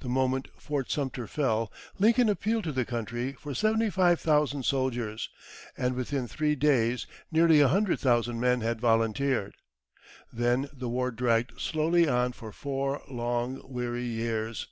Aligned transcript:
The 0.00 0.08
moment 0.08 0.48
Fort 0.58 0.90
Sumter 0.90 1.28
fell, 1.28 1.72
Lincoln 1.96 2.28
appealed 2.28 2.64
to 2.64 2.72
the 2.72 2.84
country 2.84 3.34
for 3.34 3.54
seventy 3.54 3.88
five 3.88 4.18
thousand 4.20 4.64
soldiers, 4.64 5.30
and 5.76 5.94
within 5.94 6.26
three 6.26 6.56
days 6.56 7.06
nearly 7.30 7.60
a 7.60 7.68
hundred 7.68 8.00
thousand 8.00 8.40
men 8.40 8.62
had 8.62 8.80
volunteered. 8.80 9.54
Then 10.32 10.68
the 10.72 10.88
war 10.88 11.12
dragged 11.12 11.60
slowly 11.60 12.08
on 12.08 12.32
for 12.32 12.50
four 12.50 13.00
long, 13.08 13.60
weary 13.64 14.06
years. 14.06 14.66